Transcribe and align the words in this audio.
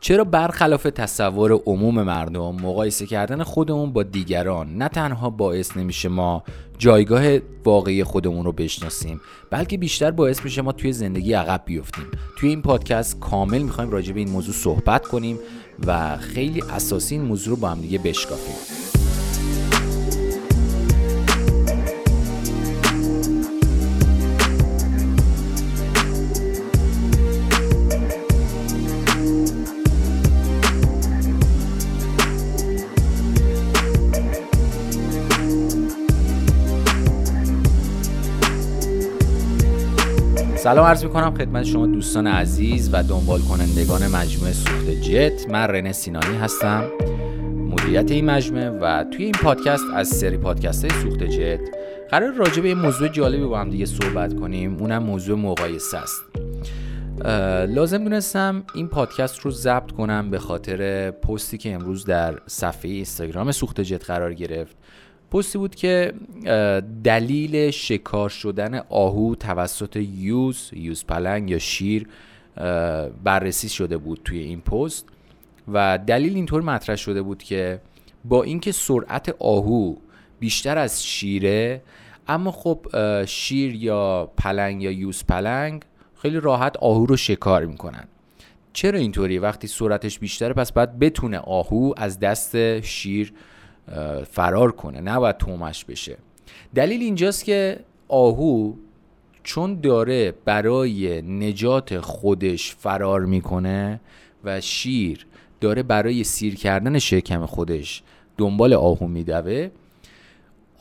چرا 0.00 0.24
برخلاف 0.24 0.82
تصور 0.82 1.52
عموم 1.52 2.02
مردم 2.02 2.56
مقایسه 2.56 3.06
کردن 3.06 3.42
خودمون 3.42 3.92
با 3.92 4.02
دیگران 4.02 4.76
نه 4.76 4.88
تنها 4.88 5.30
باعث 5.30 5.76
نمیشه 5.76 6.08
ما 6.08 6.44
جایگاه 6.78 7.22
واقعی 7.64 8.04
خودمون 8.04 8.44
رو 8.44 8.52
بشناسیم 8.52 9.20
بلکه 9.50 9.78
بیشتر 9.78 10.10
باعث 10.10 10.44
میشه 10.44 10.62
ما 10.62 10.72
توی 10.72 10.92
زندگی 10.92 11.32
عقب 11.32 11.62
بیفتیم. 11.64 12.06
توی 12.38 12.48
این 12.48 12.62
پادکست 12.62 13.20
کامل 13.20 13.62
می‌خوایم 13.62 13.90
راجع 13.90 14.12
به 14.12 14.20
این 14.20 14.30
موضوع 14.30 14.54
صحبت 14.54 15.06
کنیم 15.06 15.38
و 15.86 16.16
خیلی 16.16 16.62
اساسی 16.70 17.14
این 17.14 17.24
موضوع 17.24 17.50
رو 17.50 17.56
با 17.56 17.68
هم 17.68 17.80
دیگه 17.80 17.98
بشکافیم. 17.98 19.09
سلام 40.62 40.86
عرض 40.86 41.04
می‌کنم 41.04 41.34
خدمت 41.34 41.64
شما 41.64 41.86
دوستان 41.86 42.26
عزیز 42.26 42.90
و 42.92 43.02
دنبال 43.02 43.40
کنندگان 43.40 44.06
مجموعه 44.06 44.52
سوخت 44.52 44.90
جت. 44.90 45.46
من 45.50 45.66
رنه 45.66 45.92
سینانی 45.92 46.36
هستم 46.36 46.84
مدیریت 47.56 48.10
این 48.10 48.24
مجموعه 48.24 48.70
و 48.70 49.04
توی 49.04 49.24
این 49.24 49.34
پادکست 49.42 49.84
از 49.94 50.08
سری 50.08 50.36
پادکست 50.36 50.84
های 50.84 51.02
سوخت 51.02 51.22
جت 51.22 51.60
قرار 52.10 52.32
راجع 52.32 52.62
به 52.62 52.68
یه 52.68 52.74
موضوع 52.74 53.08
جالبی 53.08 53.44
با 53.44 53.60
هم 53.60 53.70
دیگه 53.70 53.86
صحبت 53.86 54.34
کنیم. 54.34 54.76
اونم 54.76 55.02
موضوع 55.02 55.38
مقایسه 55.38 55.98
است. 55.98 56.22
لازم 57.74 58.04
دونستم 58.04 58.64
این 58.74 58.88
پادکست 58.88 59.40
رو 59.40 59.50
ضبط 59.50 59.90
کنم 59.90 60.30
به 60.30 60.38
خاطر 60.38 61.10
پستی 61.10 61.58
که 61.58 61.74
امروز 61.74 62.04
در 62.04 62.38
صفحه 62.46 62.90
اینستاگرام 62.90 63.52
سوخت 63.52 63.80
جت 63.80 64.04
قرار 64.04 64.34
گرفت. 64.34 64.76
پستی 65.30 65.58
بود 65.58 65.74
که 65.74 66.12
دلیل 67.04 67.70
شکار 67.70 68.28
شدن 68.28 68.78
آهو 68.88 69.34
توسط 69.34 69.96
یوز 69.96 70.70
یوز 70.72 71.04
پلنگ 71.04 71.50
یا 71.50 71.58
شیر 71.58 72.06
بررسی 73.24 73.68
شده 73.68 73.96
بود 73.96 74.20
توی 74.24 74.38
این 74.38 74.60
پست 74.60 75.06
و 75.72 75.98
دلیل 76.06 76.34
اینطور 76.34 76.62
مطرح 76.62 76.96
شده 76.96 77.22
بود 77.22 77.42
که 77.42 77.80
با 78.24 78.42
اینکه 78.42 78.72
سرعت 78.72 79.34
آهو 79.38 79.94
بیشتر 80.40 80.78
از 80.78 81.04
شیره 81.06 81.82
اما 82.28 82.50
خب 82.50 82.86
شیر 83.24 83.74
یا 83.74 84.30
پلنگ 84.36 84.82
یا 84.82 84.90
یوز 84.90 85.24
پلنگ 85.24 85.82
خیلی 86.22 86.40
راحت 86.40 86.76
آهو 86.76 87.06
رو 87.06 87.16
شکار 87.16 87.64
می‌کنن. 87.64 88.04
چرا 88.72 88.98
اینطوری 88.98 89.38
وقتی 89.38 89.66
سرعتش 89.66 90.18
بیشتره 90.18 90.52
پس 90.52 90.72
باید 90.72 90.98
بتونه 90.98 91.38
آهو 91.38 91.92
از 91.96 92.18
دست 92.18 92.80
شیر 92.80 93.32
فرار 94.30 94.72
کنه 94.72 95.00
نباید 95.00 95.36
تومش 95.36 95.84
بشه. 95.84 96.16
دلیل 96.74 97.02
اینجاست 97.02 97.44
که 97.44 97.78
آهو 98.08 98.72
چون 99.42 99.80
داره 99.80 100.34
برای 100.44 101.22
نجات 101.22 101.98
خودش 102.00 102.74
فرار 102.74 103.24
می‌کنه 103.24 104.00
و 104.44 104.60
شیر 104.60 105.26
داره 105.60 105.82
برای 105.82 106.24
سیر 106.24 106.54
کردن 106.54 106.98
شکم 106.98 107.46
خودش 107.46 108.02
دنبال 108.38 108.74
آهو 108.74 109.06
میدوه 109.06 109.70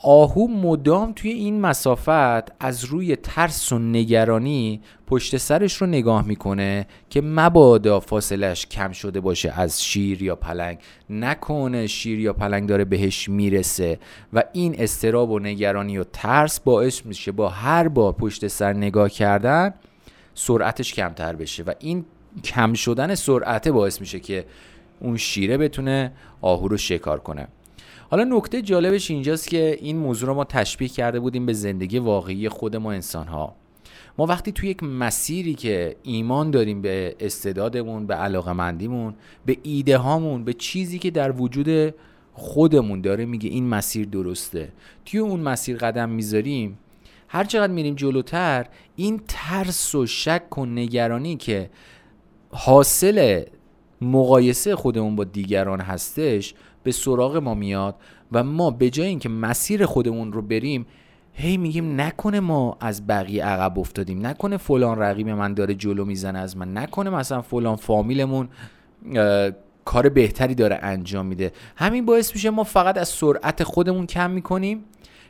آهو 0.01 0.47
مدام 0.47 1.13
توی 1.13 1.31
این 1.31 1.61
مسافت 1.61 2.51
از 2.59 2.83
روی 2.83 3.15
ترس 3.15 3.71
و 3.71 3.79
نگرانی 3.79 4.81
پشت 5.07 5.37
سرش 5.37 5.75
رو 5.75 5.87
نگاه 5.87 6.25
می‌کنه 6.25 6.87
که 7.09 7.21
مبادا 7.21 7.99
فاصلش 7.99 8.65
کم 8.65 8.91
شده 8.91 9.19
باشه 9.19 9.59
از 9.59 9.83
شیر 9.83 10.23
یا 10.23 10.35
پلنگ. 10.35 10.77
نکنه 11.09 11.87
شیر 11.87 12.19
یا 12.19 12.33
پلنگ 12.33 12.69
داره 12.69 12.85
بهش 12.85 13.29
می‌رسه 13.29 13.99
و 14.33 14.43
این 14.53 14.75
استراب 14.77 15.29
و 15.29 15.39
نگرانی 15.39 15.97
و 15.97 16.03
ترس 16.03 16.59
باعث 16.59 17.05
میشه 17.05 17.31
با 17.31 17.49
هر 17.49 17.87
بار 17.87 18.13
پشت 18.13 18.47
سر 18.47 18.73
نگاه 18.73 19.09
کردن 19.09 19.73
سرعتش 20.33 20.93
کمتر 20.93 21.35
بشه 21.35 21.63
و 21.63 21.73
این 21.79 22.05
کم 22.43 22.73
شدن 22.73 23.15
سرعت 23.15 23.67
باعث 23.67 24.01
میشه 24.01 24.19
که 24.19 24.45
اون 24.99 25.17
شیره 25.17 25.57
بتونه 25.57 26.11
آهو 26.41 26.67
رو 26.67 26.77
شکار 26.77 27.19
کنه. 27.19 27.47
حالا 28.11 28.23
نکته 28.23 28.61
جالبش 28.61 29.11
اینجاست 29.11 29.47
که 29.47 29.77
این 29.81 29.97
موضوع 29.97 30.27
رو 30.27 30.35
ما 30.35 30.43
تشبیه 30.43 30.87
کرده 30.87 31.19
بودیم 31.19 31.45
به 31.45 31.53
زندگی 31.53 31.99
واقعی 31.99 32.49
خود 32.49 32.75
ما 32.75 32.91
انسان 32.91 33.27
ها 33.27 33.55
ما 34.17 34.25
وقتی 34.25 34.51
توی 34.51 34.69
یک 34.69 34.83
مسیری 34.83 35.53
که 35.53 35.95
ایمان 36.03 36.51
داریم 36.51 36.81
به 36.81 37.15
استعدادمون 37.19 38.07
به 38.07 38.13
علاقه 38.13 38.53
مندیمون 38.53 39.13
به 39.45 39.57
ایده 39.63 39.97
هامون 39.97 40.43
به 40.43 40.53
چیزی 40.53 40.99
که 40.99 41.11
در 41.11 41.41
وجود 41.41 41.95
خودمون 42.33 43.01
داره 43.01 43.25
میگه 43.25 43.49
این 43.49 43.67
مسیر 43.67 44.07
درسته. 44.07 44.71
توی 45.05 45.19
اون 45.19 45.39
مسیر 45.39 45.77
قدم 45.77 46.09
می‌ذاریم 46.09 46.77
هر 47.27 47.43
چقدر 47.43 47.73
میریم 47.73 47.95
جلوتر 47.95 48.65
این 48.95 49.21
ترس 49.27 49.95
و 49.95 50.05
شک 50.05 50.57
و 50.57 50.65
نگرانی 50.65 51.35
که 51.35 51.69
حاصل 52.51 53.43
مقایسه 54.01 54.75
خودمون 54.75 55.15
با 55.15 55.23
دیگران 55.23 55.81
هستش 55.81 56.53
به 56.89 56.93
سراغ 56.93 57.37
ما 57.37 57.55
میاد 57.55 57.95
و 58.31 58.43
ما 58.43 58.71
به 58.71 58.89
جای 58.89 59.07
اینکه 59.07 59.29
مسیر 59.29 59.85
خودمون 59.85 60.33
رو 60.33 60.41
بریم 60.41 60.85
هی 61.33 61.57
میگیم 61.57 62.01
نکنه 62.01 62.39
ما 62.39 62.77
از 62.79 63.07
بقیه 63.07 63.45
عقب 63.45 63.79
افتادیم 63.79 64.25
نکنه 64.25 64.57
فلان 64.57 64.99
رقیب 64.99 65.29
من 65.29 65.53
داره 65.53 65.75
جلو 65.75 66.05
می‌زنه 66.05 66.39
از 66.39 66.57
من 66.57 66.77
نکنه 66.77 67.09
مثلا 67.09 67.41
فلان 67.41 67.75
فامیلمون 67.75 68.49
کار 69.85 70.09
بهتری 70.09 70.55
داره 70.55 70.79
انجام 70.81 71.25
میده. 71.25 71.51
همین 71.75 72.05
باعث 72.05 72.33
میشه 72.35 72.49
ما 72.49 72.63
فقط 72.63 72.97
از 72.97 73.09
سرعت 73.09 73.63
خودمون 73.63 74.05
کم 74.05 74.31
می‌کنیم. 74.31 74.83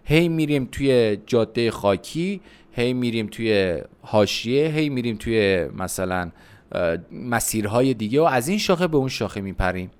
هی 0.03 0.29
میریم 0.29 0.67
توی 0.71 1.17
جاده 1.25 1.71
خاکی 1.71 2.41
هی 2.71 2.93
میریم 2.93 3.27
توی 3.27 3.81
حاشیه 4.01 4.67
هی 4.67 4.89
میریم 4.89 5.15
توی 5.15 5.67
مثلا 5.77 6.31
مسیرهای 7.11 7.93
دیگه 7.93 8.21
و 8.21 8.23
از 8.23 8.47
این 8.47 8.57
شاخه 8.57 8.87
به 8.87 8.97
اون 8.97 9.09
شاخه 9.09 9.41
میپریم. 9.41 9.91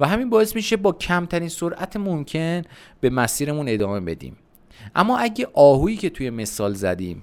و 0.00 0.06
همین 0.06 0.30
باعث 0.30 0.56
میشه 0.56 0.76
با 0.76 0.92
کمترین 0.92 1.48
سرعت 1.48 1.96
ممکن 1.96 2.62
به 3.00 3.10
مسیرمون 3.10 3.68
ادامه 3.68 4.00
بدیم. 4.00 4.36
اما 4.94 5.18
اگه 5.18 5.48
آهویی 5.54 5.96
که 5.96 6.10
توی 6.10 6.30
مثال 6.30 6.74
زدیم 6.74 7.22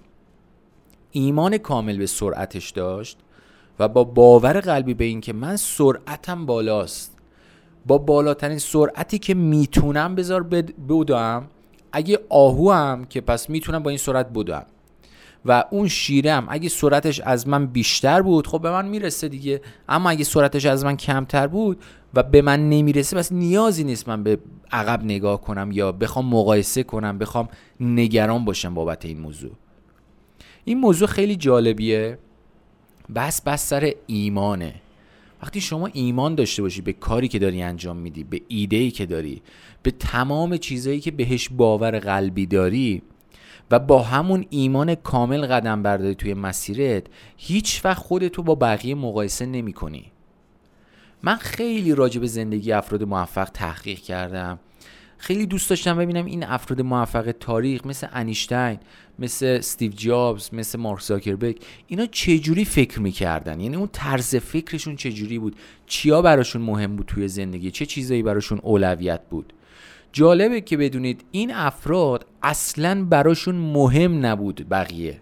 ایمان 1.12 1.58
کامل 1.58 1.98
به 1.98 2.06
سرعتش 2.06 2.70
داشت 2.70 3.18
و 3.80 3.88
با 3.88 4.04
باور 4.04 4.60
قلبی 4.60 4.94
به 4.94 5.06
اینکه 5.06 5.34
من 5.34 5.56
سرعتم 5.56 6.46
بالاست 6.46 7.18
با 7.86 7.98
بالاترین 7.98 8.58
سرعتی 8.58 9.20
که 9.20 9.34
می‌تونم 9.34 10.16
بذار 10.16 10.44
بودم 10.88 11.48
اگه 11.92 12.20
آهو 12.30 12.72
هم 12.72 13.06
که 13.06 13.22
پس 13.22 13.50
می‌تونم 13.50 13.84
با 13.84 13.90
این 13.90 13.98
سرعت 13.98 14.30
بودم 14.30 14.66
و 15.46 15.64
اون 15.72 15.88
شیرم 15.88 16.46
اگه 16.50 16.70
سرعتش 16.70 17.20
از 17.20 17.48
من 17.48 17.68
بیشتر 17.68 18.22
بود 18.22 18.48
خب 18.48 18.62
به 18.62 18.72
من 18.72 18.88
می‌رسه 18.88 19.28
دیگه. 19.28 19.62
اما 19.90 20.10
اگه 20.10 20.24
سرعتش 20.24 20.66
از 20.66 20.86
من 20.86 20.98
کمتر 20.98 21.48
بود 21.48 21.84
و 22.14 22.24
به 22.24 22.42
من 22.42 22.70
نمی‌رسه 22.70 23.18
بس 23.18 23.32
نیازی 23.32 23.84
نیست 23.84 24.10
من 24.10 24.24
به 24.24 24.40
عقب 24.72 25.04
نگاه 25.04 25.42
کنم 25.42 25.70
یا 25.72 25.92
بخوام 25.92 26.26
مقایسه 26.26 26.84
کنم 26.84 27.18
بخوام 27.18 27.48
نگران 27.80 28.46
باشم 28.46 28.74
بابت 28.74 29.06
این 29.06 29.20
موضوع. 29.20 29.52
این 30.66 30.80
موضوع 30.80 31.08
خیلی 31.08 31.36
جالبیه. 31.36 32.18
بس 33.16 33.42
بس 33.42 33.68
سر 33.68 33.94
ایمانه. 34.08 34.74
وقتی 35.44 35.62
شما 35.62 35.88
ایمان 35.94 36.36
داشته 36.36 36.62
باشی 36.62 36.82
به 36.82 36.94
کاری 36.94 37.28
که 37.28 37.40
داری 37.40 37.62
انجام 37.62 37.98
میدی 37.98 38.24
به 38.24 38.42
ایده 38.48 38.92
که 38.92 39.06
داری 39.06 39.42
به 39.84 39.92
تمام 39.92 40.58
چیزایی 40.58 41.00
که 41.00 41.12
بهش 41.12 41.50
باور 41.50 42.00
قلبی 42.00 42.46
داری 42.46 43.02
و 43.72 43.80
با 43.80 44.04
همون 44.04 44.46
ایمان 44.50 44.96
کامل 44.96 45.48
قدم 45.48 45.84
برداری 45.84 46.16
توی 46.16 46.34
مسیرت 46.34 47.04
هیچ 47.38 47.86
وقت 47.86 47.98
خودتو 47.98 48.44
با 48.44 48.56
بقیه 48.56 48.96
مقایسه 48.96 49.46
نمی 49.46 49.74
کنی 49.74 50.13
من 51.24 51.36
خیلی 51.36 51.96
راجع 51.96 52.20
به 52.20 52.28
زندگی 52.28 52.72
افراد 52.72 53.04
موفق 53.04 53.50
تحقیق 53.50 54.00
کردم. 54.00 54.60
خیلی 55.18 55.46
دوست 55.46 55.70
داشتم 55.70 55.98
ببینم 55.98 56.26
این 56.26 56.44
افراد 56.44 56.82
موفق 56.82 57.32
تاریخ 57.40 57.86
مثل 57.86 58.08
انیشتین 58.12 58.80
مثل 59.20 59.46
استیو 59.46 59.92
جابز 59.92 60.50
مثل 60.54 60.80
مارک 60.80 61.02
زاکربرگ 61.02 61.60
اینا 61.88 62.06
چجوری 62.06 62.66
فکر 62.66 63.00
می‌کردن؟ 63.02 63.60
یعنی 63.60 63.76
اون 63.76 63.90
طرز 63.92 64.36
فکرشون 64.36 64.96
چجوری 64.96 65.40
بود؟ 65.40 65.56
چیا 65.86 66.22
براشون 66.22 66.62
مهم 66.62 66.96
بود 66.96 67.06
توی 67.06 67.28
زندگی؟ 67.28 67.72
چه 67.72 67.86
چیزایی 67.86 68.24
براشون 68.24 68.60
اولویت 68.64 69.22
بود؟ 69.30 69.54
جالبه 70.12 70.62
که 70.62 70.78
بدونید 70.78 71.26
این 71.32 71.54
افراد 71.54 72.26
اصلا 72.44 73.06
براشون 73.06 73.56
مهم 73.56 74.26
نبود 74.26 74.70
بقیه. 74.70 75.22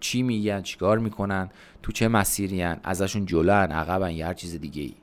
چی 0.00 0.22
میگن؟ 0.22 0.62
چیکار 0.62 0.98
می‌کنن؟ 0.98 1.50
تو 1.82 1.92
چه 1.92 2.08
مسیری 2.08 2.62
ازشون 2.62 3.26
جلوان 3.26 3.72
عقبن 3.72 4.10
یا 4.10 4.26
هر 4.26 4.34
چیز 4.34 4.60
دیگه 4.60 4.82
ای 4.82 4.94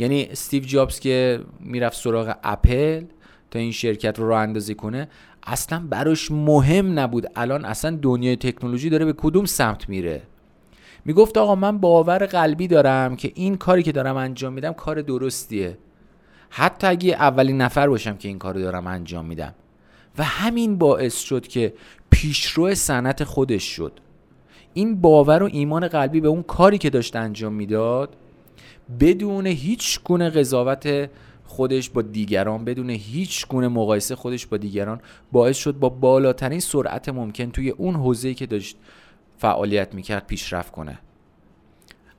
یعنی 0.00 0.22
استیو 0.22 0.62
جابز 0.62 0.98
که 1.00 1.40
می‌رفت 1.60 1.96
سراغ 1.96 2.34
اپل 2.42 3.04
تا 3.50 3.58
این 3.58 3.72
شرکت 3.72 4.18
رو 4.18 4.28
راه 4.28 4.40
اندازی 4.40 4.74
کنه 4.74 5.08
اصلا 5.42 5.82
براش 5.90 6.30
مهم 6.30 6.98
نبود. 6.98 7.26
الان 7.36 7.64
اصلا 7.64 7.98
دنیای 8.02 8.36
تکنولوژی 8.36 8.90
داره 8.90 9.04
به 9.04 9.12
کدوم 9.12 9.44
سمت 9.44 9.88
میره؟ 9.88 10.22
می‌گفت 11.04 11.38
آقا 11.38 11.54
من 11.54 11.78
باور 11.78 12.26
قلبی 12.26 12.68
دارم 12.68 13.16
که 13.16 13.32
این 13.34 13.56
کاری 13.56 13.82
که 13.82 13.92
دارم 13.92 14.16
انجام 14.16 14.52
میدم 14.52 14.72
کار 14.72 15.02
درستیه. 15.02 15.78
حتی 16.50 16.86
اگه 16.86 17.12
اولین 17.12 17.60
نفر 17.60 17.88
باشم 17.88 18.16
که 18.16 18.28
این 18.28 18.38
کار 18.38 18.54
دارم 18.54 18.86
انجام 18.86 19.26
میدم. 19.26 19.54
و 20.18 20.24
همین 20.24 20.78
باعث 20.78 21.18
شد 21.18 21.46
که 21.46 21.74
پیشرو 22.10 22.74
صنعت 22.74 23.24
خودش 23.24 23.64
شد. 23.64 23.92
این 24.74 25.00
باور 25.00 25.42
و 25.42 25.48
ایمان 25.52 25.88
قلبی 25.88 26.20
به 26.20 26.28
اون 26.28 26.42
کاری 26.42 26.78
که 26.78 26.90
داشت 26.90 27.16
انجام 27.16 27.52
می‌داد 27.52 28.16
بدون 29.00 29.46
هیچ 29.46 30.00
گونه 30.04 30.30
قضاوت 30.30 31.10
خودش 31.44 31.90
با 31.90 32.02
دیگران 32.02 32.64
بدون 32.64 32.90
هیچ 32.90 33.46
گونه 33.46 33.68
مقایسه 33.68 34.16
خودش 34.16 34.46
با 34.46 34.56
دیگران 34.56 35.00
باعث 35.32 35.56
شد 35.56 35.78
با 35.78 35.88
بالاترین 35.88 36.60
سرعت 36.60 37.08
ممکن 37.08 37.50
توی 37.50 37.70
اون 37.70 37.94
حوزه‌ای 37.94 38.34
که 38.34 38.46
داشت 38.46 38.76
فعالیت 39.38 39.94
می‌کرد 39.94 40.26
پیشرفت 40.26 40.72
کنه. 40.72 40.98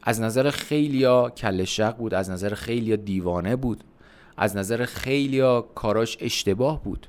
از 0.03 0.21
نظر 0.21 0.49
خیلیا 0.49 1.29
کل 1.29 1.63
شق 1.63 1.97
بود 1.97 2.13
از 2.13 2.29
نظر 2.29 2.53
خیلیا 2.53 2.95
دیوانه 2.95 3.55
بود 3.55 3.83
از 4.37 4.57
نظر 4.57 4.85
خیلیا 4.85 5.61
کاراش 5.75 6.17
اشتباه 6.19 6.83
بود. 6.83 7.07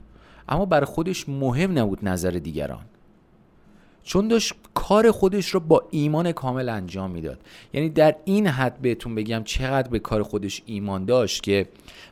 اما 0.49 0.67
برای 0.67 0.87
خودش 0.87 1.29
مهم 1.29 1.79
نبود 1.79 1.99
نظر 2.03 2.31
دیگران. 2.31 2.85
چون 4.05 4.29
داشت 4.29 4.55
کار 4.75 5.11
خودش 5.11 5.49
رو 5.49 5.61
با 5.61 5.85
ایمان 5.91 6.33
کامل 6.33 6.69
انجام 6.69 7.11
می‌داد. 7.11 7.41
یعنی 7.73 7.91
در 7.91 8.17
این 8.25 8.47
حد 8.47 8.79
بهتون 8.83 9.15
بگم 9.15 9.43
چقدر 9.45 9.89
به 9.89 9.99
کار 9.99 10.23
خودش 10.23 10.63
ایمان 10.67 11.05
داشت 11.05 11.43
که 11.43 11.69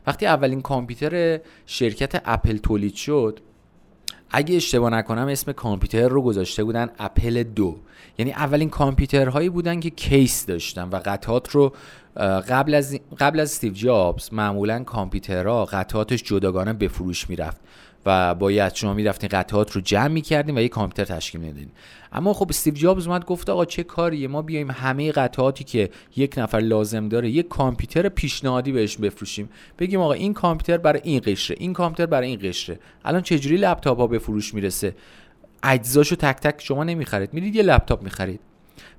وقتی 0.07 0.25
اولین 0.25 0.61
کامپیوتر 0.61 1.39
شرکت 1.65 2.21
اپل 2.25 2.57
تولید 2.57 2.95
شد 2.95 3.39
اگه 4.29 4.55
اشتباه 4.55 4.89
نکنم 4.89 5.27
اسم 5.27 5.51
کامپیوتر 5.51 6.07
رو 6.07 6.21
گذاشته 6.21 6.63
بودن 6.63 6.89
اپل 6.99 7.43
دو. 7.43 7.77
یعنی 8.17 8.31
اولین 8.31 8.69
کامپیوترهایی 8.69 9.49
بودن 9.49 9.79
که 9.79 9.89
کیس 9.89 10.45
داشتن 10.45 10.89
و 10.89 11.01
قطعات 11.05 11.49
رو 11.49 11.73
قبل 12.49 12.73
از 12.73 12.99
قبل 13.19 13.39
از 13.39 13.51
استیو 13.51 13.73
جابز 13.73 14.33
معمولا 14.33 14.83
کامپیوترها 14.83 15.65
قطعاتش 15.65 16.23
جداگانه 16.23 16.73
به 16.73 16.87
فروش 16.87 17.29
می‌رفت. 17.29 17.61
و 18.05 18.35
باید 18.35 18.75
شما 18.75 18.93
می‌رفتین 18.93 19.29
قطعات 19.29 19.71
رو 19.71 19.81
جمع 19.81 20.07
می‌کردین 20.07 20.57
و 20.57 20.61
یه 20.61 20.67
کامپیوتر 20.67 21.15
تشکیل 21.15 21.41
می‌دادین. 21.41 21.69
اما 22.11 22.33
خب 22.33 22.47
استیو 22.49 22.73
جابز 22.73 23.07
اومد 23.07 23.25
گفت 23.25 23.49
آقا 23.49 23.65
چه 23.65 23.83
کاریه؟ 23.83 24.27
ما 24.27 24.41
بیایم 24.41 24.71
همه 24.71 25.11
قطعاتی 25.11 25.63
که 25.63 25.89
یک 26.15 26.33
نفر 26.37 26.57
لازم 26.57 27.09
داره 27.09 27.29
یک 27.29 27.47
کامپیوتر 27.47 28.09
پیشنهادی 28.09 28.71
بهش 28.71 28.97
بفروشیم. 28.97 29.49
بگیم 29.79 29.99
آقا 29.99 30.13
این 30.13 30.33
کامپیوتر 30.33 30.77
برای 30.77 31.01
این 31.03 31.21
قشره 31.25 31.57
این 31.59 31.73
کامپیوتر 31.73 32.05
برای 32.05 32.27
این 32.27 32.39
قشره. 32.43 32.79
الان 33.05 33.21
چجوری 33.21 33.57
لپتاپ 33.57 33.97
ها 33.97 34.07
به 34.07 34.19
فروش 34.19 34.53
می‌رسه؟ 34.53 34.95
اجزاشو 35.63 36.15
تک 36.15 36.35
تک 36.35 36.61
شما 36.61 36.83
نمی‌خرید. 36.83 37.33
میرید 37.33 37.55
یه 37.55 37.63
لپتاپ 37.63 38.03
می‌خرید. 38.03 38.39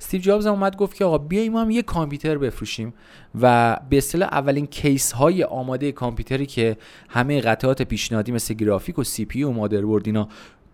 استیو 0.01 0.21
جابز 0.21 0.47
هم 0.47 0.53
اومد 0.53 0.77
گفت 0.77 0.97
که 0.97 1.05
آقا 1.05 1.19
بیایم 1.19 1.57
هم 1.57 1.71
یه 1.71 1.83
کامپیوتر 1.83 2.39
بفروشیم 2.39 2.95
و 3.41 3.77
به 3.91 3.99
اصطلاح 3.99 4.29
اولین 4.33 4.67
کیس 4.67 5.13
های 5.13 5.45
آماده 5.45 5.93
کامپیوتری 5.93 6.47
که 6.47 6.77
همه 7.09 7.41
قطعات 7.41 7.83
پیشنهادی 7.83 8.33
مثل 8.33 8.55
گرافیک 8.55 8.99
و 8.99 9.05
CPU 9.05 9.43
و 9.43 9.51
مادربرد 9.51 10.07
اینا 10.07 10.29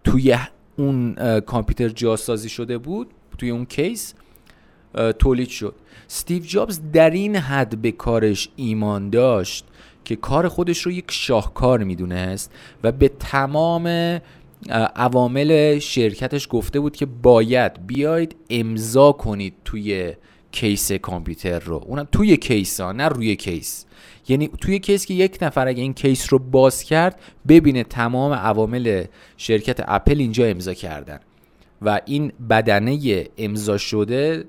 توی 0.04 0.36
اون 0.76 1.14
کامپیوتر 1.40 1.88
جاسازی 1.88 2.48
شده 2.48 2.78
بود 2.78 3.10
توی 3.38 3.50
اون 3.50 3.64
کیس 3.64 4.14
تولید 5.18 5.48
شد. 5.48 5.74
استیو 6.06 6.42
جابز 6.42 6.80
در 6.92 7.10
این 7.10 7.36
حد 7.36 7.82
به 7.82 7.92
کارش 7.92 8.48
ایمان 8.56 9.10
داشت 9.10 9.64
که 10.04 10.16
کار 10.16 10.48
خودش 10.48 10.78
رو 10.82 10.92
یک 10.92 11.10
شاهکار 11.10 11.84
می‌دونست 11.84 12.52
و 12.82 12.92
به 12.92 13.08
تمام 13.08 14.18
عوامل 14.96 15.78
شرکتش 15.78 16.48
گفته 16.50 16.80
بود 16.80 16.96
که 16.96 17.06
باید 17.06 17.86
بیاید 17.86 18.36
امضا 18.50 19.12
کنید 19.12 19.54
توی 19.64 20.12
کیس 20.52 20.92
کامپیوتر 20.92 21.58
رو. 21.58 21.84
اونم 21.86 22.08
توی 22.12 22.36
کیس 22.36 22.80
ها 22.80 22.92
نه 22.92 23.08
روی 23.08 23.36
کیس. 23.36 23.84
یعنی 24.28 24.50
توی 24.60 24.78
کیس 24.78 25.06
که 25.06 25.14
یک 25.14 25.38
نفر 25.42 25.68
اگه 25.68 25.82
این 25.82 25.94
کیس 25.94 26.32
رو 26.32 26.38
باز 26.38 26.82
کرد 26.82 27.20
ببینه 27.48 27.84
تمام 27.84 28.32
عوامل 28.32 29.04
شرکت 29.36 29.80
اپل 29.88 30.18
اینجا 30.18 30.46
امضا 30.46 30.74
کردن. 30.74 31.20
و 31.82 32.00
این 32.04 32.32
بدنه 32.50 33.26
امضا 33.38 33.78
شده 33.78 34.44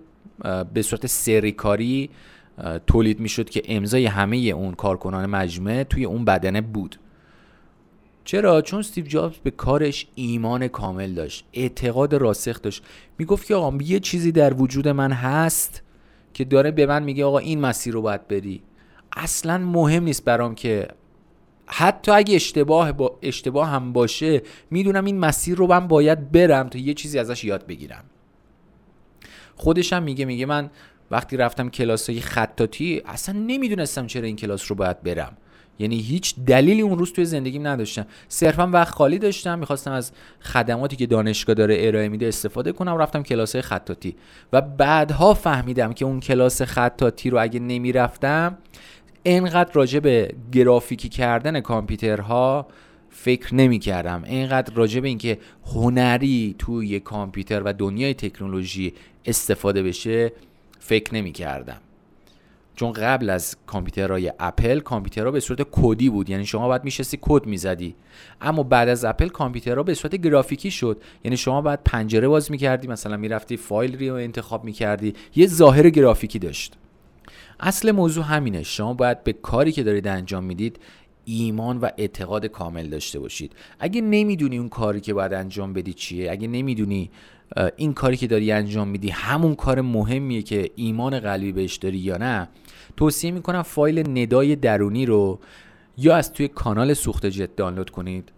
به 0.74 0.82
صورت 0.82 1.08
سریکاری 1.08 2.10
تولید 2.88 3.20
می‌شد 3.20 3.50
که 3.50 3.62
امضای 3.66 4.06
همه 4.06 4.38
اون 4.38 4.74
کارکنان 4.74 5.26
مجموعه 5.26 5.84
توی 5.84 6.06
اون 6.06 6.26
بدنه 6.26 6.62
بود. 6.62 6.96
چرا؟ 8.30 8.62
چون 8.62 8.80
استیو 8.80 9.06
جابز 9.06 9.38
به 9.38 9.52
کارش 9.52 10.08
ایمان 10.16 10.68
کامل 10.68 11.14
داشت 11.14 11.46
اعتقاد 11.54 12.16
راسخ 12.16 12.62
داشت. 12.62 12.84
می‌گفت 13.18 13.48
که 13.48 13.56
آقا 13.56 13.78
یه 13.84 14.00
چیزی 14.00 14.32
در 14.32 14.54
وجود 14.54 14.88
من 14.88 15.12
هست 15.12 15.84
که 16.34 16.46
داره 16.46 16.72
به 16.72 16.86
من 16.86 17.04
میگه 17.04 17.26
آقا 17.26 17.38
این 17.38 17.60
مسیر 17.60 17.94
رو 17.94 18.02
باید 18.02 18.28
بری. 18.28 18.62
اصلا 19.18 19.58
مهم 19.58 20.04
نیست 20.04 20.26
برام 20.26 20.56
که 20.56 20.88
حتی 21.66 22.12
اگه 22.12 22.36
اشتباه 22.36 22.92
با 22.92 23.20
اشتباه 23.22 23.70
هم 23.70 23.94
باشه 23.94 24.42
می‌دونم 24.72 25.06
این 25.06 25.18
مسیر 25.18 25.56
رو 25.56 25.68
من 25.68 25.88
باید 25.88 26.32
برم 26.32 26.70
تا 26.70 26.80
یه 26.80 26.94
چیزی 26.94 27.20
ازش 27.20 27.44
یاد 27.44 27.68
بگیرم. 27.68 28.04
خودش 29.56 29.94
هم 29.94 30.04
میگه 30.04 30.26
میگه 30.26 30.46
من 30.46 30.70
وقتی 31.12 31.38
رفتم 31.38 31.70
کلاس 31.70 32.10
های 32.10 32.22
خطاطی 32.22 33.02
اصلا 33.06 33.40
نمی‌دونستم 33.40 34.08
چرا 34.08 34.26
این 34.26 34.36
کلاس 34.36 34.72
رو 34.72 34.76
باید 34.76 35.04
برم. 35.04 35.38
یعنی 35.80 36.00
هیچ 36.00 36.36
دلیلی 36.48 36.82
اون 36.82 37.00
روز 37.00 37.14
توی 37.14 37.26
زندگیم 37.26 37.68
نداشتم. 37.68 38.06
صرفا 38.28 38.68
وقت 38.68 38.94
خالی 38.94 39.20
داشتم 39.20 39.60
می‌خواستم 39.60 39.92
از 39.92 40.12
خدماتی 40.42 40.96
که 40.96 41.06
دانشگاه 41.06 41.56
داره 41.56 41.78
ارائه 41.80 42.10
میده 42.10 42.28
استفاده 42.28 42.72
کنم 42.72 42.98
رفتم 42.98 43.24
کلاس 43.24 43.56
خطاطی. 43.56 44.16
و 44.54 44.62
بعدها 44.62 45.34
فهمیدم 45.34 45.94
که 45.94 46.06
اون 46.06 46.20
کلاس 46.20 46.62
خطاطی 46.62 47.30
رو 47.30 47.42
اگه 47.42 47.60
نمی‌رفتم 47.60 48.58
انقدر 49.26 49.72
راجع 49.74 50.00
به 50.00 50.34
گرافیکی 50.52 51.10
کردن 51.10 51.60
کامپیوترها 51.60 52.68
فکر 53.10 53.56
نمی 53.56 53.80
کردم 53.80 54.24
اینقدر 54.26 54.74
راجع 54.74 55.00
به 55.00 55.08
اینکه 55.08 55.38
هنری 55.66 56.56
توی 56.60 57.00
کامپیوتر 57.00 57.62
و 57.66 57.74
دنیای 57.74 58.14
تکنولوژی 58.14 58.94
استفاده 59.26 59.84
بشه 59.84 60.32
فکر 60.80 61.16
نمی 61.16 61.32
کردم 61.32 61.78
چون 62.80 62.94
قبل 62.94 63.30
از 63.30 63.56
کامپیوترهای 63.68 64.34
اپل 64.40 64.80
کامپیوترها 64.80 65.32
به 65.32 65.40
صورت 65.40 65.68
کدی 65.72 66.10
بود. 66.10 66.30
یعنی 66.30 66.46
شما 66.46 66.68
باید 66.68 66.84
میشستی 66.84 67.20
کد 67.22 67.46
می‌زدی. 67.46 67.96
اما 68.42 68.64
بعد 68.64 68.90
از 68.90 69.06
اپل 69.06 69.28
کامپیوترها 69.28 69.84
به 69.84 69.94
صورت 69.94 70.16
گرافیکی 70.16 70.72
شد. 70.72 71.02
یعنی 71.24 71.38
شما 71.38 71.62
باید 71.62 71.80
پنجره 71.86 72.28
باز 72.28 72.52
می‌کردی 72.52 72.88
مثلا 72.88 73.18
می‌رفتی 73.18 73.58
فایل 73.58 74.10
رو 74.10 74.16
انتخاب 74.16 74.64
می‌کردی. 74.64 75.14
یه 75.36 75.48
ظاهر 75.48 75.90
گرافیکی 75.90 76.40
داشت. 76.40 76.74
اصل 77.60 77.92
موضوع 77.92 78.24
همینه. 78.24 78.64
شما 78.64 78.94
باید 78.94 79.24
به 79.24 79.34
کاری 79.34 79.72
که 79.72 79.84
دارید 79.84 80.08
انجام 80.08 80.44
می‌دید 80.44 80.80
ایمان 81.26 81.78
و 81.78 81.90
اعتقاد 81.98 82.46
کامل 82.46 82.88
داشته 82.88 83.20
باشید. 83.20 83.52
اگه 83.80 84.02
نمی‌دونی 84.02 84.58
اون 84.58 84.70
کاری 84.70 85.02
که 85.02 85.14
باید 85.14 85.34
انجام 85.34 85.74
بدی 85.74 85.94
چیه 85.94 86.32
اگه 86.32 86.48
نمی‌دونی 86.48 87.12
این 87.78 87.94
کاری 87.94 88.18
که 88.18 88.28
داری 88.28 88.52
انجام 88.52 88.88
میدی 88.88 89.10
همون 89.10 89.56
کار 89.56 89.82
مهمیه 89.82 90.42
که 90.42 90.70
ایمان 90.76 91.20
قلبی 91.20 91.52
بهش 91.52 91.76
داری 91.76 91.98
یا 91.98 92.18
نه؟ 92.18 92.50
توصیه 92.98 93.32
می‌کنم 93.32 93.62
فایل 93.62 94.20
ندای 94.20 94.56
درونی 94.56 95.06
رو 95.06 95.40
یا 95.98 96.16
از 96.16 96.34
توی 96.34 96.48
کانال 96.48 96.94
سوخت 96.94 97.26
جت 97.26 97.56
دانلود 97.56 97.90
کنید. 97.90 98.32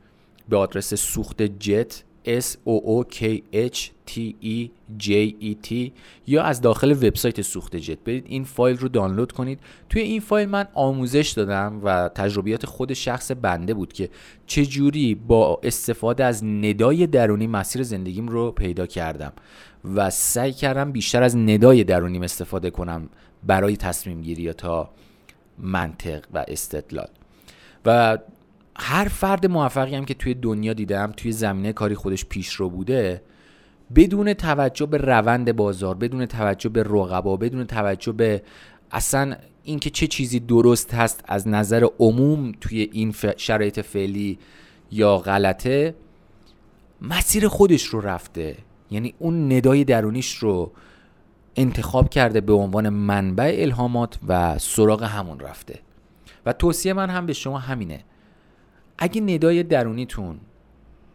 به 0.50 0.58
آدرس 0.58 0.94
سوخت 0.94 1.42
جت 1.42 2.04
S 2.26 2.56
O 2.68 2.76
O 2.86 3.04
K 3.16 3.42
H 3.54 3.80
T 4.08 4.36
E 4.44 4.70
J 5.00 5.10
E 5.42 5.68
T 5.68 5.92
یا 6.28 6.44
از 6.44 6.62
داخل 6.62 6.92
وبسایت 6.92 7.42
سوخت 7.42 7.76
جت 7.76 8.00
برید. 8.00 8.26
این 8.28 8.44
فایل 8.44 8.78
رو 8.78 8.88
دانلود 8.88 9.32
کنید. 9.32 9.60
توی 9.90 10.02
این 10.02 10.20
فایل 10.20 10.50
من 10.50 10.68
آموزش 10.74 11.30
دادم 11.30 11.80
و 11.84 12.10
تجربیات 12.16 12.66
خود 12.66 12.94
شخص 12.94 13.32
بنده 13.42 13.74
بود 13.74 13.94
که 13.94 14.10
چجوری 14.46 15.16
با 15.16 15.60
استفاده 15.64 16.26
از 16.26 16.44
ندای 16.44 17.08
درونی 17.08 17.48
مسیر 17.48 17.84
زندگیم 17.84 18.28
رو 18.28 18.52
پیدا 18.52 18.86
کردم 18.86 19.34
و 19.96 20.10
سعی 20.10 20.52
کردم 20.52 20.92
بیشتر 20.92 21.24
از 21.24 21.38
ندای 21.38 21.84
درونیم 21.84 22.22
استفاده 22.22 22.70
کنم 22.70 23.10
برای 23.44 23.78
تصمیم 23.78 24.22
گیری 24.22 24.54
تا 24.54 24.90
منطق 25.60 26.26
و 26.34 26.46
استدلال. 26.48 27.10
و 27.86 28.18
هر 28.84 29.08
فرد 29.08 29.46
موفقی 29.46 29.96
هم 29.96 30.06
که 30.06 30.14
توی 30.14 30.34
دنیا 30.34 30.74
دیدم 30.74 31.14
توی 31.18 31.32
زمینه 31.32 31.74
کاری 31.74 31.96
خودش 31.96 32.26
پیش 32.26 32.54
رو 32.54 32.70
بوده 32.70 33.22
بدون 33.96 34.34
توجه 34.34 34.86
به 34.86 34.98
روند 34.98 35.56
بازار 35.56 35.96
بدون 35.96 36.26
توجه 36.26 36.70
به 36.70 36.84
رقبا 36.84 37.38
بدون 37.38 37.66
توجه 37.66 38.12
به 38.12 38.44
اصلا 38.92 39.36
اینکه 39.64 39.90
چه 39.90 40.08
چیزی 40.08 40.40
درست 40.40 40.94
هست 40.94 41.24
از 41.28 41.48
نظر 41.48 41.88
عموم 42.00 42.52
توی 42.62 42.90
این 42.92 43.16
شرایط 43.38 43.80
فعلی 43.80 44.40
یا 44.92 45.18
غلطه 45.18 45.96
مسیر 47.02 47.48
خودش 47.48 47.86
رو 47.86 48.02
رفته. 48.02 48.58
یعنی 48.92 49.14
اون 49.20 49.54
ندای 49.54 49.84
درونیش 49.84 50.36
رو 50.36 50.72
انتخاب 51.56 52.10
کرده 52.10 52.42
به 52.42 52.54
عنوان 52.54 52.90
منبع 52.90 53.56
الهامات 53.60 54.20
و 54.28 54.58
سراغ 54.58 55.04
همون 55.04 55.40
رفته. 55.40 55.80
و 56.46 56.54
توصیه 56.54 56.94
من 56.94 57.10
هم 57.10 57.26
به 57.26 57.34
شما 57.34 57.60
همینه. 57.60 58.04
اگه 59.04 59.22
ندای 59.22 59.64
درونیتون 59.64 60.40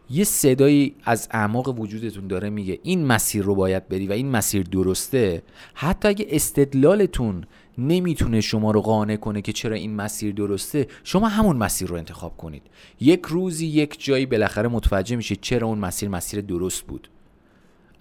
یه 0.09 0.23
صدایی 0.23 0.95
از 1.03 1.27
اعماق 1.31 1.79
وجودتون 1.79 2.27
داره 2.27 2.49
میگه 2.49 2.79
این 2.83 3.05
مسیر 3.05 3.43
رو 3.43 3.55
باید 3.55 3.87
بری 3.89 4.07
و 4.07 4.11
این 4.11 4.31
مسیر 4.31 4.63
درسته 4.63 5.43
حتی 5.73 6.07
اگه 6.07 6.25
استدلالتون 6.29 7.45
نمی‌تونه 7.77 8.41
شما 8.41 8.71
رو 8.71 8.81
قانع 8.81 9.15
کنه 9.15 9.41
که 9.41 9.53
چرا 9.53 9.75
این 9.75 9.95
مسیر 9.95 10.33
درسته 10.33 10.87
شما 11.03 11.27
همون 11.27 11.57
مسیر 11.57 11.87
رو 11.87 11.95
انتخاب 11.95 12.37
کنید. 12.37 12.61
یک 12.99 13.21
روزی 13.25 13.67
یک 13.67 14.03
جایی 14.03 14.25
بالاخره 14.25 14.67
متوجه 14.67 15.15
میشید 15.15 15.41
چرا 15.41 15.67
اون 15.67 15.79
مسیر 15.79 16.09
مسیر 16.09 16.41
درست 16.41 16.83
بود. 16.83 17.09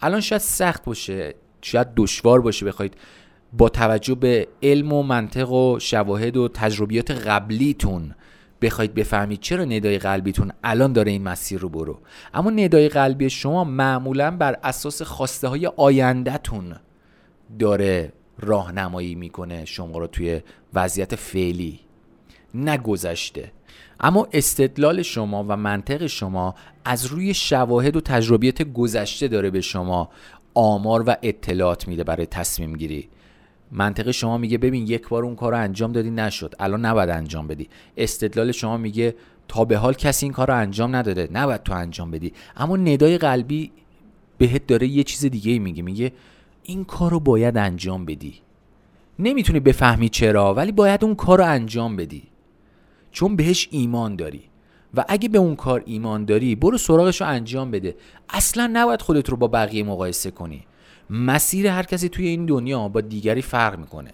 الان 0.00 0.20
شاید 0.20 0.40
سخت 0.40 0.84
باشه 0.84 1.34
شاید 1.62 1.88
دشوار 1.96 2.40
باشه 2.40 2.66
بخواید 2.66 2.94
با 3.52 3.68
توجه 3.68 4.14
به 4.14 4.48
علم 4.62 4.92
و 4.92 5.02
منطق 5.02 5.52
و 5.52 5.78
شواهد 5.78 6.36
و 6.36 6.48
تجربیات 6.48 7.10
قبلیتون 7.10 8.14
بخواید 8.62 8.94
بفهمید 8.94 9.40
چرا 9.40 9.64
ندای 9.64 9.98
قلبیتون 9.98 10.52
الان 10.64 10.92
داره 10.92 11.12
این 11.12 11.22
مسیر 11.22 11.60
رو 11.60 11.68
برو. 11.68 11.98
اما 12.34 12.50
ندای 12.50 12.88
قلبی 12.88 13.30
شما 13.30 13.64
معمولا 13.64 14.30
بر 14.30 14.58
اساس 14.64 15.02
خواسته 15.02 15.48
های 15.48 15.66
آیندهتون 15.66 16.76
داره 17.58 18.12
راهنمایی 18.38 19.14
می‌کنه 19.14 19.64
شما 19.64 19.98
رو 19.98 20.06
توی 20.06 20.40
وضعیت 20.74 21.14
فعلی. 21.16 21.80
نگذشته. 22.54 23.52
اما 24.00 24.28
استدلال 24.32 25.02
شما 25.02 25.44
و 25.48 25.56
منطق 25.56 26.06
شما 26.06 26.54
از 26.84 27.06
روی 27.06 27.34
شواهد 27.34 27.96
و 27.96 28.00
تجربیات 28.00 28.62
گذشته 28.62 29.28
داره 29.28 29.50
به 29.50 29.60
شما 29.60 30.10
آمار 30.54 31.04
و 31.06 31.16
اطلاعات 31.22 31.88
میده 31.88 32.04
برای 32.04 32.26
تصمیم 32.26 32.76
گیری. 32.76 33.08
منطق 33.72 34.10
شما 34.10 34.38
میگه 34.38 34.58
ببین 34.58 34.86
یک 34.86 35.08
بار 35.08 35.24
اون 35.24 35.36
کار 35.36 35.52
رو 35.52 35.58
انجام 35.58 35.92
دادی 35.92 36.10
نشد. 36.10 36.54
الان 36.60 36.84
نباید 36.84 37.10
انجام 37.10 37.46
بدی. 37.46 37.68
استدلال 37.96 38.52
شما 38.52 38.76
میگه 38.76 39.14
تا 39.48 39.64
به 39.64 39.76
حال 39.76 39.94
کسی 39.94 40.26
این 40.26 40.32
کار 40.32 40.46
رو 40.48 40.56
انجام 40.56 40.96
نداده. 40.96 41.28
نباید 41.32 41.62
تو 41.62 41.72
انجام 41.72 42.10
بدی. 42.10 42.32
اما 42.56 42.76
ندای 42.76 43.18
قلبی 43.18 43.72
بهت 44.38 44.66
داره 44.66 44.86
یه 44.86 45.02
چیز 45.02 45.24
دیگه 45.24 45.58
میگه. 45.58 45.82
میگه 45.82 46.12
این 46.62 46.84
کار 46.84 47.10
رو 47.10 47.20
باید 47.20 47.56
انجام 47.56 48.04
بدی. 48.04 48.34
نمی‌تونی 49.18 49.60
بفهمی 49.60 50.08
چرا 50.08 50.54
ولی 50.54 50.72
باید 50.72 51.04
اون 51.04 51.14
کار 51.14 51.38
رو 51.38 51.44
انجام 51.46 51.96
بدی. 51.96 52.22
چون 53.12 53.36
بهش 53.36 53.68
ایمان 53.70 54.16
داری. 54.16 54.42
و 54.94 55.04
اگه 55.08 55.28
به 55.28 55.38
اون 55.38 55.56
کار 55.56 55.82
ایمان 55.86 56.24
داری 56.24 56.54
برو 56.54 56.78
سراغش 56.78 57.20
رو 57.20 57.26
انجام 57.26 57.70
بده. 57.70 57.96
اصلا 58.28 58.70
نباید 58.72 59.02
خودت 59.02 59.28
رو 59.28 59.36
با 59.36 59.48
بقیه 59.48 59.82
مقایسه 59.82 60.30
کنی. 60.30 60.66
مسیر 61.10 61.66
هر 61.66 61.82
کسی 61.82 62.08
توی 62.08 62.26
این 62.26 62.46
دنیا 62.46 62.88
با 62.88 63.00
دیگری 63.00 63.42
فرق 63.42 63.78
می‌کنه. 63.78 64.10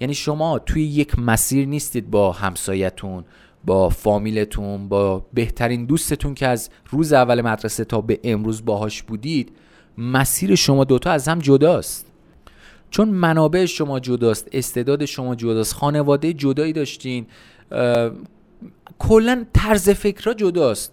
یعنی 0.00 0.14
شما 0.14 0.58
توی 0.58 0.82
یک 0.82 1.18
مسیر 1.18 1.66
نیستید 1.66 2.10
با 2.10 2.32
همسایتون 2.32 3.24
با 3.64 3.88
فامیلتون 3.88 4.88
با 4.88 5.26
بهترین 5.34 5.86
دوستتون 5.86 6.34
که 6.34 6.46
از 6.46 6.70
روز 6.90 7.12
اول 7.12 7.40
مدرسه 7.40 7.84
تا 7.84 8.00
به 8.00 8.20
امروز 8.24 8.64
باهاش 8.64 9.02
بودید 9.02 9.52
مسیر 9.98 10.54
شما 10.54 10.84
دوتا 10.84 11.10
از 11.10 11.28
هم 11.28 11.38
جداست. 11.38 12.06
چون 12.90 13.08
منابع 13.08 13.64
شما 13.64 14.00
جداست 14.00 14.48
استعداد 14.52 15.04
شما 15.04 15.34
جداست 15.34 15.74
خانواده 15.74 16.32
جدایی 16.32 16.72
داشتین 16.72 17.26
کلا 18.98 19.44
طرز 19.52 19.90
فکرها 19.90 20.34
جداست. 20.34 20.92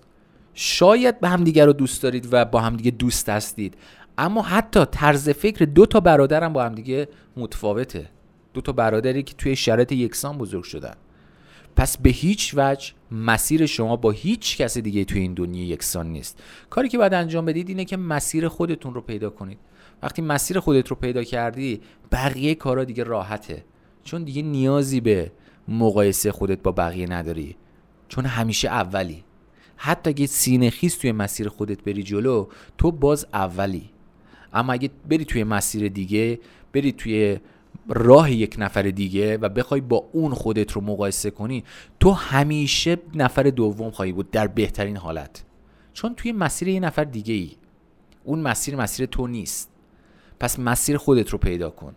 شاید 0.53 1.19
به 1.19 1.29
همدیگه 1.29 1.65
رو 1.65 1.73
دوست 1.73 2.03
دارید 2.03 2.27
و 2.31 2.45
با 2.45 2.59
همدیگه 2.59 2.91
دوست 2.91 3.29
هستید. 3.29 3.77
اما 4.19 4.41
حتی 4.41 4.85
طرز 4.85 5.29
فکر 5.29 5.65
دو 5.65 5.85
تا 5.85 5.99
برادرم 5.99 6.53
با 6.53 6.63
همدیگه 6.63 7.07
متفاوته. 7.37 8.09
دو 8.53 8.61
تا 8.61 8.71
برادری 8.71 9.23
که 9.23 9.33
توی 9.33 9.55
شرایط 9.55 9.91
یکسان 9.91 10.37
بزرگ 10.37 10.63
شدن. 10.63 10.93
پس 11.75 11.97
به 11.97 12.09
هیچ 12.09 12.53
وجه 12.57 12.93
مسیر 13.11 13.65
شما 13.65 13.95
با 13.95 14.11
هیچ 14.11 14.57
کس 14.57 14.77
دیگه 14.77 15.05
توی 15.05 15.21
این 15.21 15.33
دنیا 15.33 15.65
یکسان 15.65 16.07
نیست. 16.07 16.43
کاری 16.69 16.89
که 16.89 16.97
باید 16.97 17.13
انجام 17.13 17.45
بدید 17.45 17.69
اینه 17.69 17.85
که 17.85 17.97
مسیر 17.97 18.47
خودتون 18.47 18.93
رو 18.93 19.01
پیدا 19.01 19.29
کنید. 19.29 19.57
وقتی 20.03 20.21
مسیر 20.21 20.59
خودت 20.59 20.87
رو 20.87 20.95
پیدا 20.95 21.23
کردی 21.23 21.81
بقیه 22.11 22.55
کارا 22.55 22.83
دیگه 22.83 23.03
راحته. 23.03 23.65
چون 24.03 24.23
دیگه 24.23 24.41
نیازی 24.41 25.01
به 25.01 25.31
مقایسه 25.67 26.31
خودت 26.31 26.63
با 26.63 26.71
بقیه 26.71 27.09
نداری. 27.09 27.55
چون 28.07 28.25
همیشه 28.25 28.67
اولی. 28.67 29.23
حتی 29.75 30.09
اگه 30.09 30.25
سینه 30.25 30.69
خیز 30.69 30.97
توی 30.97 31.11
مسیر 31.11 31.49
خودت 31.49 31.83
بری 31.83 32.03
جلو 32.03 32.47
تو 32.77 32.91
باز 32.91 33.25
اولی. 33.33 33.89
اما 34.53 34.73
اگه 34.73 34.89
بری 35.09 35.25
توی 35.25 35.43
مسیر 35.43 35.87
دیگه 35.87 36.39
بری 36.73 36.91
توی 36.91 37.39
راه 37.89 38.31
یک 38.31 38.55
نفر 38.59 38.81
دیگه 38.81 39.37
و 39.37 39.49
بخوای 39.49 39.81
با 39.81 40.09
اون 40.11 40.33
خودت 40.33 40.71
رو 40.71 40.81
مقایسه 40.81 41.31
کنی 41.31 41.63
تو 41.99 42.11
همیشه 42.11 42.97
نفر 43.15 43.43
دوم 43.43 43.91
خواهی 43.91 44.11
بود 44.11 44.31
در 44.31 44.47
بهترین 44.47 44.97
حالت. 44.97 45.43
چون 45.93 46.15
توی 46.15 46.31
مسیر 46.31 46.67
یه 46.67 46.79
نفر 46.79 47.03
دیگه 47.03 47.33
ای 47.33 47.51
اون 48.23 48.39
مسیر 48.39 48.75
مسیر 48.75 49.05
تو 49.05 49.27
نیست. 49.27 49.69
پس 50.39 50.59
مسیر 50.59 50.97
خودت 50.97 51.29
رو 51.29 51.37
پیدا 51.37 51.69
کن. 51.69 51.95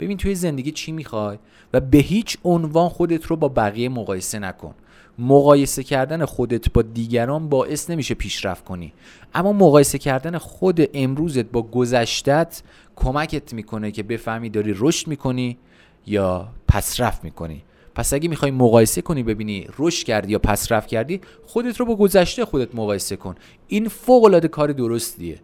ببین 0.00 0.16
توی 0.16 0.34
زندگی 0.34 0.70
چی 0.70 0.92
می‌خوای 0.92 1.38
و 1.72 1.80
به 1.80 1.98
هیچ 1.98 2.38
عنوان 2.44 2.88
خودت 2.88 3.26
رو 3.26 3.36
با 3.36 3.48
بقیه 3.48 3.88
مقایسه 3.88 4.38
نکن. 4.38 4.74
مقایسه 5.18 5.82
کردن 5.82 6.24
خودت 6.24 6.72
با 6.72 6.82
دیگران 6.82 7.48
باعث 7.48 7.90
نمیشه 7.90 8.14
پیشرفت 8.14 8.64
کنی. 8.64 8.92
اما 9.34 9.52
مقایسه 9.52 9.98
کردن 9.98 10.38
خود 10.38 10.80
امروزت 10.94 11.44
با 11.44 11.62
گذشتت 11.62 12.62
کمکت 12.96 13.52
می‌کنه 13.52 13.90
که 13.90 14.02
بفهمی 14.02 14.50
داری 14.50 14.74
رشد 14.78 15.08
می‌کنی 15.08 15.58
یا 16.06 16.48
پسرفت 16.68 17.24
می‌کنی. 17.24 17.64
پس 17.94 18.12
اگه 18.12 18.28
می‌خوای 18.28 18.50
مقایسه 18.50 19.02
کنی 19.02 19.22
ببینی 19.22 19.66
رشد 19.78 20.06
کردی 20.06 20.32
یا 20.32 20.38
پسرفت 20.38 20.88
کردی 20.88 21.20
خودت 21.46 21.80
رو 21.80 21.86
با 21.86 21.96
گذشته 21.96 22.44
خودت 22.44 22.74
مقایسه 22.74 23.16
کن. 23.16 23.34
این 23.68 23.88
فوق 23.88 24.24
العاده 24.24 24.48
کار 24.48 24.72
درستیه. 24.72 25.40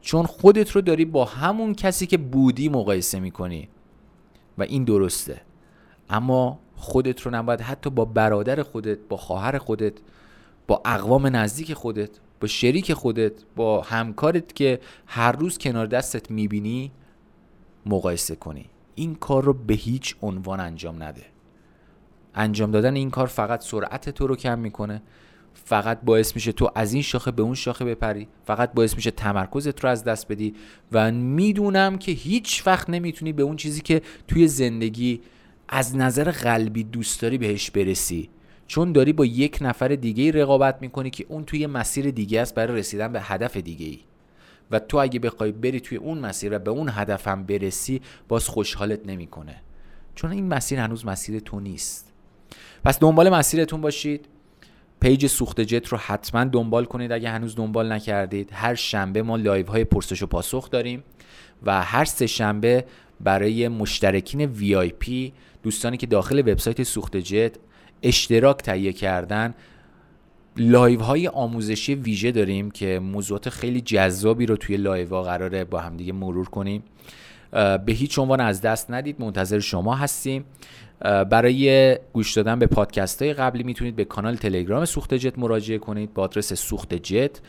چون 0.00 0.26
خودت 0.26 0.70
رو 0.70 0.80
داری 0.80 1.04
با 1.04 1.24
همون 1.24 1.74
کسی 1.74 2.06
که 2.06 2.18
بودی 2.18 2.68
مقایسه 2.68 3.20
می‌کنی. 3.20 3.68
و 4.58 4.62
این 4.62 4.84
درسته. 4.84 5.40
اما 6.10 6.58
خودت 6.76 7.20
رو 7.20 7.34
نباید 7.34 7.60
حتی 7.60 7.90
با 7.90 8.04
برادر 8.04 8.62
خودت 8.62 8.98
با 9.08 9.16
خواهر 9.16 9.58
خودت 9.58 9.92
با 10.66 10.82
اقوام 10.84 11.36
نزدیک 11.36 11.74
خودت 11.74 12.10
با 12.40 12.48
شریک 12.48 12.92
خودت 12.92 13.32
با 13.56 13.82
همکارت 13.82 14.54
که 14.54 14.80
هر 15.06 15.32
روز 15.32 15.58
کنار 15.58 15.86
دستت 15.86 16.30
می‌بینی 16.30 16.90
مقایسه 17.86 18.36
کنی. 18.36 18.66
این 18.94 19.14
کار 19.14 19.44
رو 19.44 19.52
به 19.52 19.74
هیچ 19.74 20.16
عنوان 20.22 20.60
انجام 20.60 21.02
نده. 21.02 21.24
انجام 22.34 22.70
دادن 22.70 22.94
این 22.94 23.10
کار 23.10 23.26
فقط 23.26 23.62
سرعت 23.62 24.10
تو 24.10 24.26
رو 24.26 24.36
کم 24.36 24.58
می‌کنه. 24.58 25.02
فقط 25.54 26.00
باعث 26.00 26.34
میشه 26.34 26.52
تو 26.52 26.70
از 26.74 26.92
این 26.92 27.02
شاخه 27.02 27.30
به 27.30 27.42
اون 27.42 27.54
شاخه 27.54 27.84
بپری. 27.84 28.28
فقط 28.44 28.72
باعث 28.72 28.96
میشه 28.96 29.10
تمرکزت 29.10 29.84
رو 29.84 29.90
از 29.90 30.04
دست 30.04 30.28
بدی. 30.28 30.54
و 30.92 31.12
می‌دونم 31.12 31.98
که 31.98 32.12
هیچ 32.12 32.66
وقت 32.66 32.90
نمی‌تونی 32.90 33.32
به 33.32 33.42
اون 33.42 33.56
چیزی 33.56 33.80
که 33.80 34.02
توی 34.28 34.48
زندگی 34.48 35.20
از 35.68 35.96
نظر 35.96 36.30
قلبی 36.30 36.84
دوست 36.84 37.22
داری 37.22 37.38
بهش 37.38 37.70
برسی. 37.70 38.30
چون 38.66 38.92
داری 38.92 39.12
با 39.12 39.24
یک 39.24 39.58
نفر 39.60 39.88
دیگه 39.88 40.30
رقابت 40.30 40.78
می‌کنی 40.80 41.10
که 41.10 41.26
اون 41.28 41.44
توی 41.44 41.66
مسیر 41.66 42.10
دیگه 42.10 42.40
است 42.40 42.54
برای 42.54 42.78
رسیدن 42.78 43.12
به 43.12 43.20
هدف 43.20 43.56
دیگه 43.56 43.86
ای 43.86 43.98
و 44.70 44.78
تو 44.78 44.96
اگه 44.96 45.20
بخوای 45.20 45.52
بری 45.52 45.80
توی 45.80 45.98
اون 45.98 46.18
مسیر 46.18 46.56
و 46.56 46.58
به 46.58 46.70
اون 46.70 46.88
هدفم 46.92 47.44
برسی 47.44 48.00
باز 48.28 48.48
خوشحالت 48.48 49.06
نمی‌کنه. 49.06 49.56
چون 50.14 50.32
این 50.32 50.48
مسیر 50.48 50.78
هنوز 50.78 51.06
مسیر 51.06 51.40
تو 51.40 51.60
نیست. 51.60 52.12
پس 52.84 52.98
دنبال 52.98 53.28
مسیرتون 53.28 53.80
باشید. 53.80 54.28
page 55.00 55.26
سوخت 55.26 55.60
جت 55.60 55.88
رو 55.88 55.98
حتما 55.98 56.44
دنبال 56.44 56.84
کنید 56.84 57.12
اگه 57.12 57.30
هنوز 57.30 57.56
دنبال 57.56 57.92
نکردید. 57.92 58.50
هر 58.52 58.74
شنبه 58.74 59.22
ما 59.22 59.36
live 59.36 59.66
های 59.66 59.84
پرسش 59.84 60.22
و 60.22 60.26
پاسخ 60.26 60.70
داریم 60.70 61.04
و 61.62 61.82
هر 61.82 62.04
سه 62.04 62.26
شنبه 62.26 62.84
برای 63.20 63.68
مشترکین 63.68 64.54
VIP 64.54 65.32
دوستانی 65.64 65.96
که 65.96 66.06
داخل 66.06 66.38
وبسایت 66.38 66.82
سوخت 66.82 67.16
جت 67.16 67.52
اشتراک 68.02 68.56
تهیه 68.56 68.92
کردن 68.92 69.54
live 70.56 71.00
های 71.00 71.28
آموزشی 71.28 71.94
ویژه 71.94 72.32
داریم 72.32 72.70
که 72.70 72.98
موضوعات 72.98 73.48
خیلی 73.48 73.80
جذابی 73.80 74.46
رو 74.46 74.56
توی 74.56 74.76
live 74.76 75.08
ها 75.08 75.22
قراره 75.22 75.64
با 75.64 75.80
همدیگه 75.80 76.12
مرور 76.12 76.48
کنیم. 76.48 76.82
به 77.52 77.92
هیچ 77.92 78.18
عنوان 78.18 78.40
از 78.40 78.60
دست 78.60 78.90
ندید 78.90 79.20
منتظر 79.20 79.58
شما 79.58 79.94
هستیم. 79.94 80.44
برای 81.00 81.96
گوش 82.12 82.32
دادن 82.32 82.58
به 82.58 82.66
پادکست 82.66 83.22
های 83.22 83.34
قبلی 83.34 83.62
می‌تونید 83.62 83.96
به 83.96 84.04
کانال 84.04 84.36
تلگرام 84.36 84.84
سوخت 84.84 85.14
جت 85.14 85.38
مراجعه 85.38 85.78
کنید 85.78 86.14
با 86.14 86.22
آدرس 86.22 86.52
سوخت 86.52 86.94
جت 86.94 87.40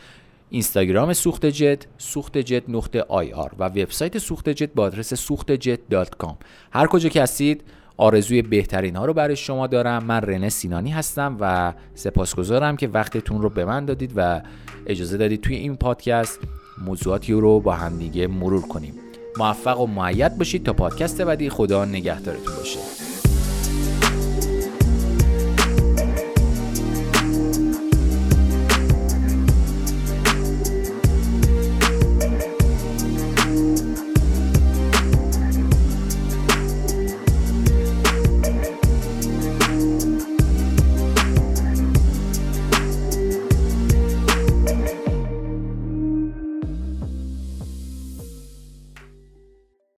اینستاگرام 0.50 1.12
سوخت 1.12 1.46
جت 1.46 1.86
سوخت 1.98 2.38
جت 2.38 2.62
نقطه 2.68 3.00
IR 3.00 3.52
و 3.58 3.64
وبسایت 3.64 4.18
سوخت 4.18 4.48
جت 4.48 4.70
با 4.74 4.84
آدرس 4.84 5.14
سوخت 5.14 5.52
جت 5.52 5.80
dot 5.90 6.14
com. 6.14 6.38
هر 6.72 6.86
کجا 6.86 7.08
که 7.08 7.22
هستید 7.22 7.62
آرزوی 7.96 8.42
بهترین 8.42 8.96
ها 8.96 9.04
رو 9.04 9.12
برای 9.12 9.36
شما 9.36 9.66
دارم. 9.66 10.04
من 10.04 10.20
رنه 10.20 10.48
سینانی 10.48 10.90
هستم 10.90 11.36
و 11.40 11.72
سپاسگزارم 11.94 12.76
که 12.76 12.88
وقتتون 12.88 13.42
رو 13.42 13.50
به 13.50 13.64
من 13.64 13.84
دادید 13.84 14.12
و 14.16 14.42
اجازه 14.86 15.16
دادید 15.16 15.40
توی 15.40 15.56
این 15.56 15.76
پادکست 15.76 16.40
موضوعاتی 16.84 17.32
رو 17.32 17.60
با 17.60 17.72
همدیگه 17.72 18.26
مرور 18.26 18.62
کنیم. 18.62 18.94
موفق 19.38 19.80
و 19.80 19.86
معید 19.86 20.38
باشید 20.38 20.64
تا 20.64 20.72
پادکست 20.72 21.22
بعدی. 21.22 21.50
خدا 21.50 21.84
نگهدارتون 21.84 22.54
باشه. 22.56 23.05